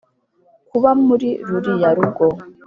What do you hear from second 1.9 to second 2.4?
rugo